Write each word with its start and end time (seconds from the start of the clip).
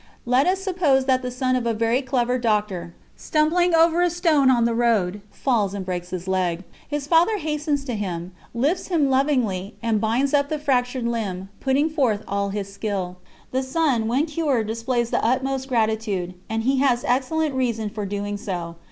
Let 0.25 0.47
us 0.47 0.59
suppose 0.59 1.05
that 1.05 1.21
the 1.21 1.29
son 1.29 1.55
of 1.55 1.67
a 1.67 1.75
very 1.75 2.01
clever 2.01 2.39
doctor, 2.39 2.95
stumbling 3.15 3.75
over 3.75 4.01
a 4.01 4.09
stone 4.09 4.49
on 4.49 4.65
the 4.65 4.73
road, 4.73 5.21
falls 5.29 5.75
and 5.75 5.85
breaks 5.85 6.09
his 6.09 6.27
leg. 6.27 6.63
His 6.87 7.05
father 7.05 7.37
hastens 7.37 7.85
to 7.85 7.93
him, 7.93 8.31
lifts 8.55 8.87
him 8.87 9.11
lovingly, 9.11 9.75
and 9.79 10.01
binds 10.01 10.33
up 10.33 10.49
the 10.49 10.57
fractured 10.57 11.05
limb, 11.07 11.49
putting 11.59 11.87
forth 11.87 12.23
all 12.27 12.49
his 12.49 12.73
skill. 12.73 13.17
The 13.51 13.61
son, 13.61 14.07
when 14.07 14.25
cured, 14.25 14.65
displays 14.65 15.11
the 15.11 15.23
utmost 15.23 15.67
gratitude, 15.69 16.33
and 16.49 16.63
he 16.63 16.79
has 16.79 17.03
excellent 17.03 17.53
reason 17.53 17.87
for 17.91 18.07
doing 18.07 18.37
so. 18.37 18.77